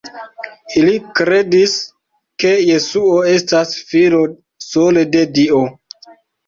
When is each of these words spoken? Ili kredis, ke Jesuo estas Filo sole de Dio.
Ili 0.79 0.95
kredis, 1.19 1.75
ke 2.45 2.55
Jesuo 2.71 3.13
estas 3.37 3.77
Filo 3.93 4.27
sole 4.71 5.07
de 5.17 5.27
Dio. 5.39 5.67